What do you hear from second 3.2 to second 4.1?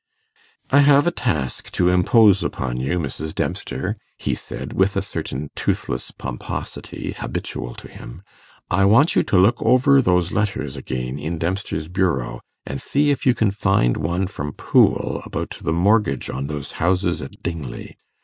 Dempster,'